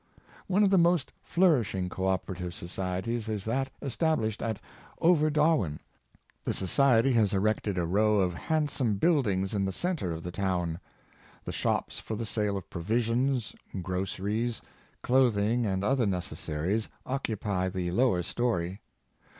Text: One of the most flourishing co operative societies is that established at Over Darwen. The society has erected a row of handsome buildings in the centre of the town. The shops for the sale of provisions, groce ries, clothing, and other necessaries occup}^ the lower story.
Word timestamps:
One 0.47 0.63
of 0.63 0.71
the 0.71 0.79
most 0.79 1.11
flourishing 1.21 1.87
co 1.87 2.07
operative 2.07 2.55
societies 2.55 3.29
is 3.29 3.45
that 3.45 3.69
established 3.83 4.41
at 4.41 4.59
Over 4.99 5.29
Darwen. 5.29 5.77
The 6.43 6.55
society 6.55 7.11
has 7.13 7.35
erected 7.35 7.77
a 7.77 7.85
row 7.85 8.15
of 8.19 8.33
handsome 8.33 8.95
buildings 8.95 9.53
in 9.53 9.63
the 9.63 9.71
centre 9.71 10.11
of 10.11 10.23
the 10.23 10.31
town. 10.31 10.79
The 11.45 11.53
shops 11.53 11.99
for 11.99 12.15
the 12.15 12.25
sale 12.25 12.57
of 12.57 12.67
provisions, 12.67 13.55
groce 13.75 14.17
ries, 14.19 14.59
clothing, 15.03 15.67
and 15.67 15.83
other 15.83 16.07
necessaries 16.07 16.89
occup}^ 17.05 17.71
the 17.71 17.91
lower 17.91 18.23
story. 18.23 18.81